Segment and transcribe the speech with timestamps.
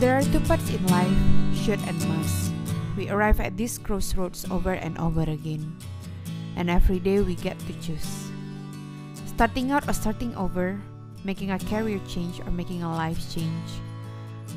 [0.00, 1.12] There are two paths in life
[1.52, 2.56] should and must.
[2.96, 5.76] We arrive at these crossroads over and over again,
[6.56, 8.32] and every day we get to choose.
[9.28, 10.80] Starting out or starting over,
[11.22, 13.68] making a career change or making a life change.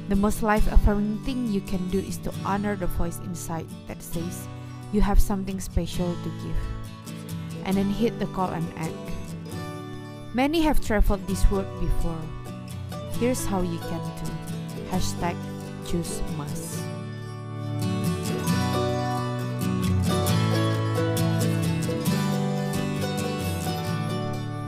[0.07, 3.99] The most life affirming thing you can do is to honor the voice inside that
[3.99, 4.47] says
[4.95, 6.61] you have something special to give,
[7.67, 8.95] and then hit the call and act.
[10.31, 12.23] Many have traveled this world before.
[13.19, 14.42] Here's how you can do.
[14.93, 15.33] Hashtag
[15.89, 16.77] choose must.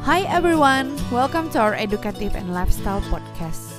[0.02, 3.70] Hi everyone, welcome to our educative and lifestyle podcast.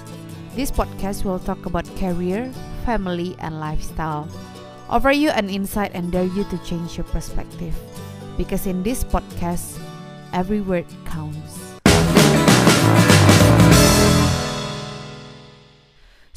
[0.54, 2.54] This podcast will talk about career,
[2.86, 4.30] family, and lifestyle.
[4.86, 7.74] Offer you an insight and dare you to change your perspective.
[8.38, 9.82] Because in this podcast,
[10.30, 11.75] every word counts.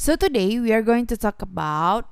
[0.10, 2.10] So today we are going to talk about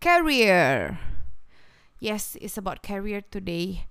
[0.00, 0.96] career.
[2.00, 3.84] Yes, it's about career today.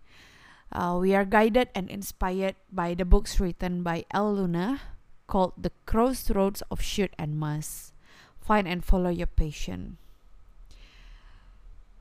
[0.73, 4.81] Uh, we are guided and inspired by the books written by Elle Luna
[5.29, 7.93] called The Crossroads of Should and Must.
[8.41, 10.01] Find and follow your passion.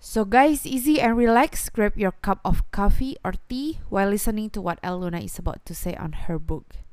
[0.01, 1.69] So, guys, easy and relax.
[1.69, 5.67] Grab your cup of coffee or tea while listening to what Elle Luna is about
[5.67, 6.88] to say on her book.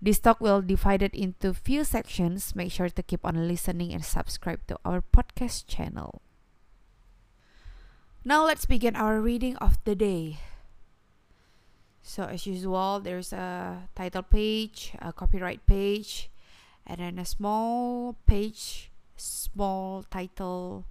[0.00, 2.56] This talk will divide it into few sections.
[2.56, 6.22] Make sure to keep on listening and subscribe to our podcast channel.
[8.24, 10.40] Now let's begin our reading of the day.
[12.00, 16.30] So as usual, there's a title page, a copyright page,
[16.86, 20.86] and then a small page, small title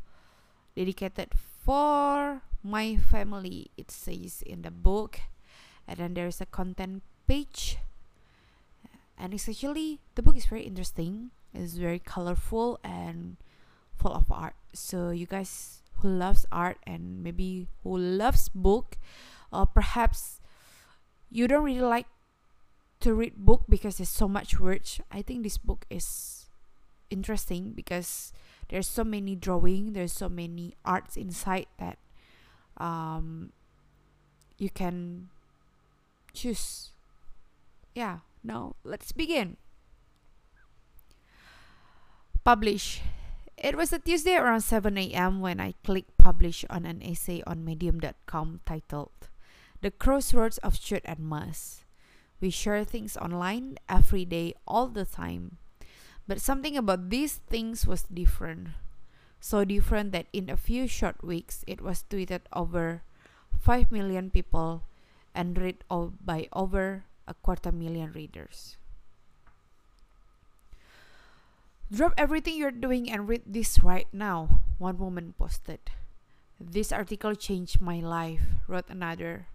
[0.78, 3.72] dedicated for my family.
[3.76, 5.20] It says in the book,
[5.88, 7.78] and then there's a content page,
[9.20, 11.32] and it's actually the book is very interesting.
[11.54, 13.38] It's very colorful and
[13.98, 14.56] full of art.
[14.74, 18.98] So you guys who loves art and maybe who loves book,
[19.52, 20.40] or perhaps
[21.30, 22.08] you don't really like
[23.00, 26.48] to read book because there's so much words i think this book is
[27.10, 28.34] interesting because
[28.68, 31.98] there's so many drawing there's so many arts inside that
[32.78, 33.52] um
[34.58, 35.30] you can
[36.34, 36.92] choose
[37.96, 39.58] yeah now let's begin
[42.44, 43.02] publish
[43.58, 47.66] it was a tuesday around 7 a.m when i clicked publish on an essay on
[47.66, 49.30] medium.com titled
[49.82, 51.86] the crossroads of should and must.
[52.42, 55.58] We share things online every day, all the time.
[56.28, 58.76] But something about these things was different.
[59.40, 63.04] So different that in a few short weeks it was tweeted over
[63.60, 64.84] 5 million people
[65.34, 68.76] and read by over a quarter million readers.
[71.94, 75.80] Drop everything you're doing and read this right now, one woman posted.
[76.60, 79.48] This article changed my life, wrote another.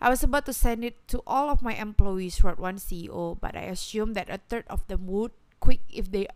[0.00, 3.54] I was about to send it to all of my employees, wrote one CEO, but
[3.54, 6.26] I assumed that a third of them would quit if they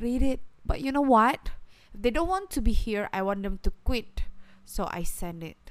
[0.00, 0.40] read it.
[0.64, 1.50] But you know what?
[1.92, 4.22] If they don't want to be here, I want them to quit.
[4.64, 5.67] So I sent it.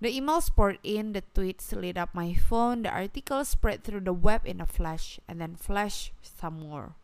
[0.00, 4.12] The emails poured in, the tweets lit up my phone, the article spread through the
[4.12, 6.94] web in a flash, and then flash some more.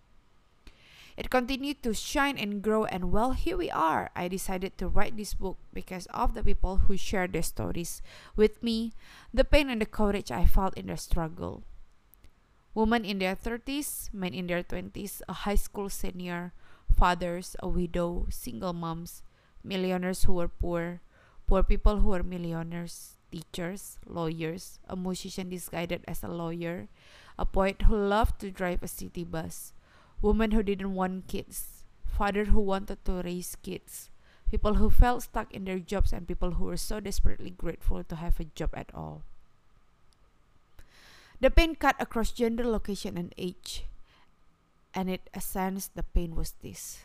[1.16, 4.10] It continued to shine and grow, and well, here we are.
[4.15, 8.03] I decided to write this book because of the people who shared their stories
[8.34, 8.93] with me,
[9.32, 11.62] the pain and the courage I felt in their struggle.
[12.75, 16.53] Women in their 30s, men in their 20s, a high school senior,
[16.91, 19.22] fathers, a widow, single moms,
[19.62, 21.00] millionaires who were poor,
[21.47, 26.88] poor people who were millionaires, teachers, lawyers, a musician disguised as a lawyer,
[27.38, 29.72] a poet who loved to drive a city bus
[30.25, 34.09] women who didn't want kids, father who wanted to raise kids,
[34.50, 38.16] people who felt stuck in their jobs, and people who were so desperately grateful to
[38.16, 39.23] have a job at all.
[41.40, 43.85] The pain cut across gender, location, and age,
[44.94, 47.05] and it a sense, the pain was this.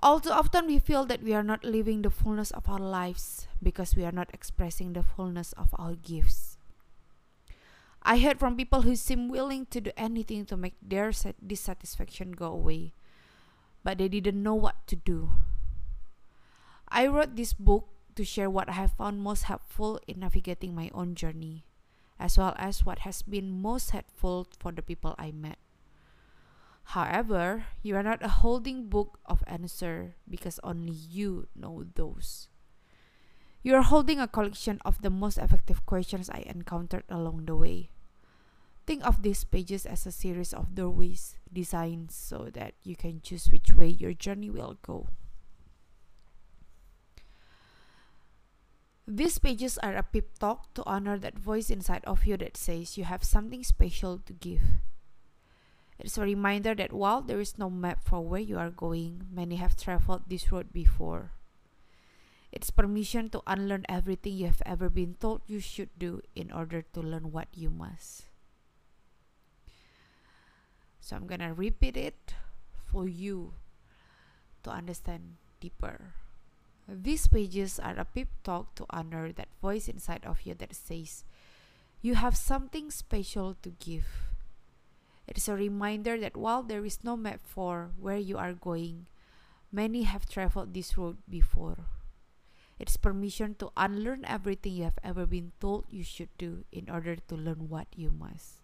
[0.00, 3.48] All too often, we feel that we are not living the fullness of our lives
[3.62, 6.58] because we are not expressing the fullness of our gifts.
[8.02, 11.10] I heard from people who seem willing to do anything to make their
[11.44, 12.92] dissatisfaction go away,
[13.82, 15.30] but they didn't know what to do.
[16.88, 20.90] I wrote this book to share what I have found most helpful in navigating my
[20.94, 21.64] own journey,
[22.20, 25.58] as well as what has been most helpful for the people I met.
[26.94, 32.46] However, you are not a holding book of answer because only you know those.
[33.62, 37.90] You are holding a collection of the most effective questions I encountered along the way.
[38.86, 43.50] Think of these pages as a series of doorways designed so that you can choose
[43.50, 45.08] which way your journey will go.
[49.08, 52.96] These pages are a pep talk to honor that voice inside of you that says
[52.96, 54.62] you have something special to give.
[55.98, 59.56] It's a reminder that while there is no map for where you are going, many
[59.56, 61.32] have traveled this road before.
[62.52, 66.82] It's permission to unlearn everything you have ever been told you should do in order
[66.82, 68.28] to learn what you must.
[71.00, 72.34] So I'm gonna repeat it
[72.90, 73.54] for you
[74.64, 76.14] to understand deeper.
[76.88, 81.24] These pages are a pep talk to honor that voice inside of you that says,
[82.00, 84.06] You have something special to give.
[85.26, 89.06] It is a reminder that while there is no map for where you are going,
[89.72, 91.86] many have traveled this road before.
[92.78, 97.16] It's permission to unlearn everything you have ever been told you should do in order
[97.16, 98.60] to learn what you must.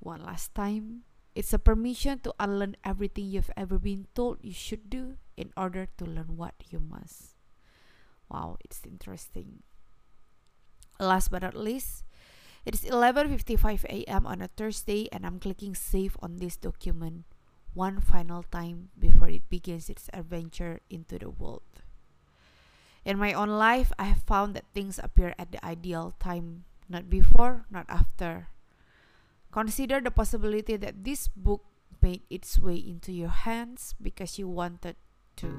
[0.00, 1.04] One last time,
[1.34, 5.86] it's a permission to unlearn everything you've ever been told you should do in order
[5.96, 7.38] to learn what you must.
[8.28, 9.62] Wow, it's interesting.
[10.98, 12.04] Last but not least,
[12.64, 14.26] it's 11:55 a.m.
[14.26, 17.24] on a Thursday and I'm clicking save on this document
[17.74, 21.64] one final time before it begins its adventure into the world.
[23.04, 27.10] In my own life, I have found that things appear at the ideal time, not
[27.10, 28.52] before, not after,
[29.52, 31.60] Consider the possibility that this book
[32.00, 34.96] made its way into your hands because you wanted
[35.36, 35.52] to.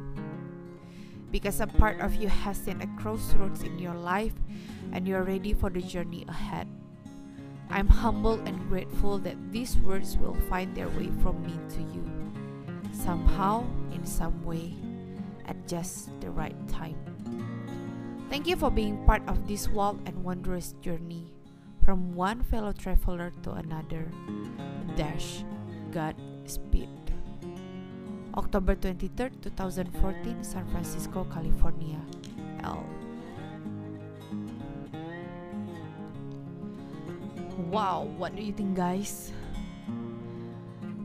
[1.29, 4.33] Because a part of you has seen a crossroads in your life
[4.91, 6.67] and you're ready for the journey ahead.
[7.69, 12.05] I'm humble and grateful that these words will find their way from me to you.
[12.91, 14.75] Somehow, in some way,
[15.45, 16.95] at just the right time.
[18.29, 21.33] Thank you for being part of this wild and wondrous journey
[21.83, 24.07] from one fellow traveler to another.
[24.95, 25.43] Dash
[25.91, 26.89] Godspeed.
[28.35, 32.01] October 23, 2014, San Francisco, California.
[32.63, 33.02] Elle.
[37.73, 39.33] Wow, what do you think, guys?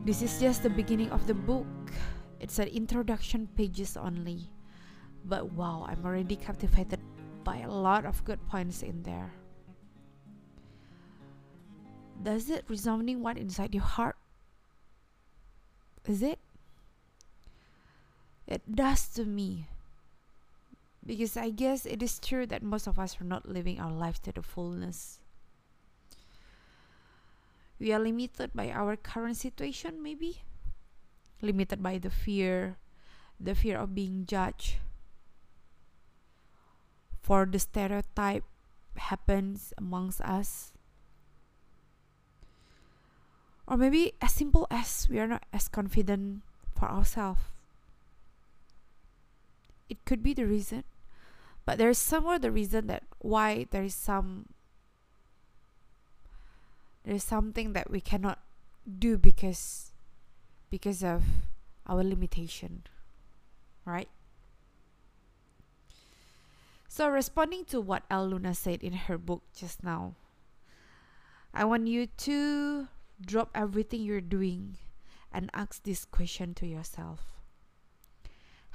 [0.05, 1.65] This is just the beginning of the book.
[2.39, 4.53] It's an introduction pages only.
[5.25, 7.01] But wow, I'm already captivated
[7.43, 9.33] by a lot of good points in there.
[12.21, 14.17] Does it resounding what inside your heart?
[16.05, 16.37] Is it?
[18.45, 19.65] It does to me.
[21.03, 24.21] Because I guess it is true that most of us are not living our life
[24.21, 25.17] to the fullness.
[27.79, 30.43] We are limited by our current situation, maybe?
[31.41, 32.77] Limited by the fear,
[33.39, 34.75] the fear of being judged.
[37.21, 38.43] For the stereotype
[38.95, 40.73] happens amongst us
[43.69, 46.41] or maybe as simple as we are not as confident
[46.75, 47.41] for ourselves.
[49.87, 50.83] It could be the reason,
[51.65, 54.49] but there is somewhere the reason that why there is some
[57.03, 58.39] there is something that we cannot
[58.85, 59.91] do because
[60.69, 61.23] because of
[61.87, 62.83] our limitation,
[63.85, 64.09] right?
[66.87, 70.15] So responding to what Elle Luna said in her book just now,
[71.53, 72.87] I want you to
[73.21, 74.77] drop everything you're doing
[75.31, 77.41] and ask this question to yourself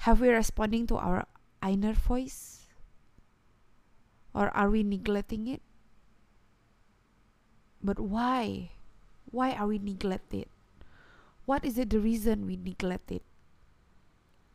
[0.07, 1.27] Have we responding to our
[1.63, 2.67] inner voice?
[4.35, 5.63] Or are we neglecting it?
[7.85, 8.71] But why?
[9.31, 10.49] Why are we neglected?
[11.45, 13.23] What is it the reason we neglect it?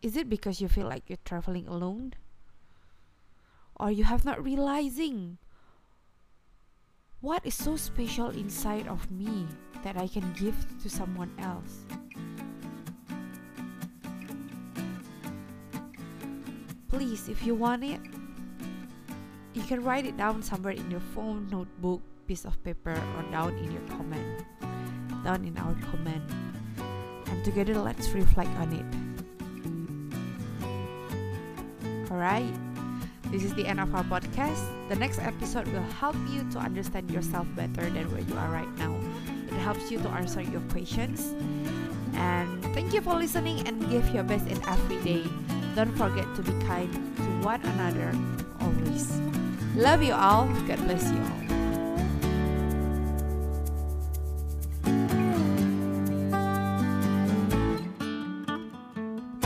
[0.01, 2.17] Is it because you feel like you're traveling alone?
[3.77, 5.37] Or you have not realizing
[7.21, 9.45] what is so special inside of me
[9.83, 11.85] that I can give to someone else?
[16.89, 18.01] Please, if you want it,
[19.53, 23.57] you can write it down somewhere in your phone, notebook, piece of paper, or down
[23.57, 24.45] in your comment.
[25.25, 26.21] Down in our comment.
[27.25, 28.85] And together, let's reflect on it.
[32.11, 32.53] Alright?
[33.33, 34.61] This is the end of our podcast.
[34.89, 38.69] The next episode will help you to understand yourself better than where you are right
[38.77, 38.93] now.
[39.49, 41.33] It helps you to answer your questions.
[42.13, 45.25] And thank you for listening and give your best in every day.
[45.73, 48.13] Don't forget to be kind to one another
[48.61, 49.17] always.
[49.73, 50.45] Love you all.
[50.69, 51.48] God bless you all.